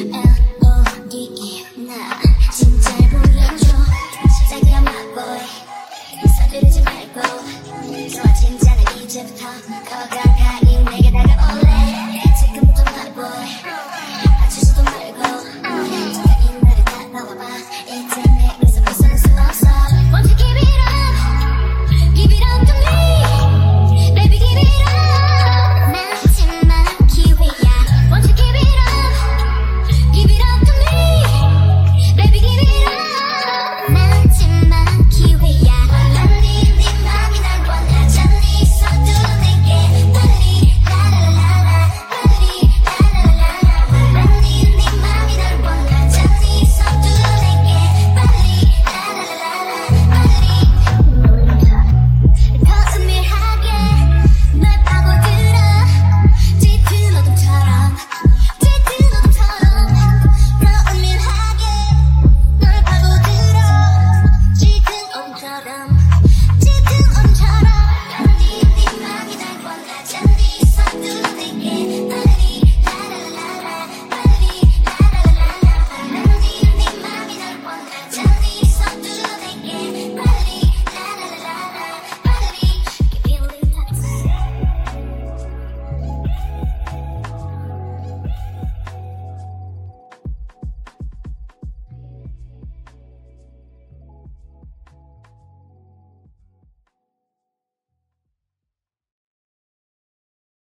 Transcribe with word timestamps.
Yeah. 0.00 0.27